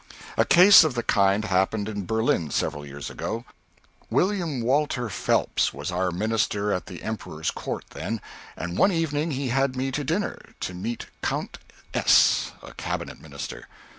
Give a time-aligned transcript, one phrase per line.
[0.35, 3.45] A case of the kind happened in Berlin several years ago.
[4.09, 8.19] William Walter Phelps was our Minister at the Emperor's Court, then,
[8.57, 11.59] and one evening he had me to dinner to meet Count
[11.93, 13.67] S., a cabinet minister.